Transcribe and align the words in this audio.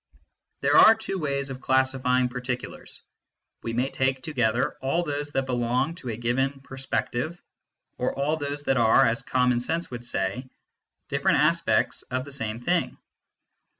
There 0.61 0.75
are 0.77 0.95
two 0.95 1.19
ways 1.19 1.51
of 1.51 1.61
classifying 1.61 2.27
particulars: 2.29 3.03
we 3.61 3.71
may 3.71 3.91
take 3.91 4.23
together 4.23 4.75
all 4.81 5.03
those 5.03 5.29
that 5.33 5.45
belong 5.45 5.93
to 5.97 6.09
a 6.09 6.17
given" 6.17 6.59
perspec 6.67 7.11
tive/ 7.11 7.39
or 7.99 8.11
all 8.17 8.35
those 8.35 8.63
that 8.63 8.77
are, 8.77 9.05
as 9.05 9.21
common 9.21 9.59
sense 9.59 9.91
would 9.91 10.03
say, 10.03 10.49
different" 11.09 11.37
aspects" 11.43 12.01
of 12.09 12.25
the 12.25 12.31
same" 12.31 12.57
thing." 12.61 12.97